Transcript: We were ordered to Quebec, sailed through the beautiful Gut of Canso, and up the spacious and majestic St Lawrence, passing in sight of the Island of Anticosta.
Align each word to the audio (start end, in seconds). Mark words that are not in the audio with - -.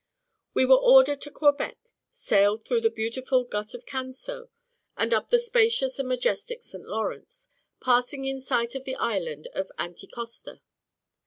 We 0.55 0.65
were 0.65 0.79
ordered 0.79 1.21
to 1.21 1.29
Quebec, 1.29 1.77
sailed 2.09 2.65
through 2.65 2.81
the 2.81 2.89
beautiful 2.89 3.43
Gut 3.43 3.75
of 3.75 3.85
Canso, 3.85 4.49
and 4.97 5.13
up 5.13 5.29
the 5.29 5.37
spacious 5.37 5.99
and 5.99 6.09
majestic 6.09 6.63
St 6.63 6.83
Lawrence, 6.87 7.49
passing 7.79 8.25
in 8.25 8.39
sight 8.41 8.73
of 8.73 8.83
the 8.85 8.95
Island 8.95 9.47
of 9.53 9.71
Anticosta. 9.77 10.61